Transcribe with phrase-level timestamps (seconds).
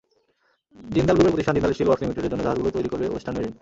[0.95, 3.53] জিনদাল গ্রুপের প্রতিষ্ঠান Jindal still works লিমিটেডের জন্য জাহাজগুলো তৈরি করবে ওয়েস্টার্ন মেরিন।